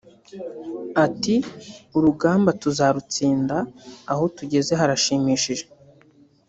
Ati 1.05 1.35
“Urugamba 1.97 2.49
tuzarutsinda 2.61 3.57
aho 4.11 4.23
tugeze 4.37 4.71
harashimishije 4.79 5.65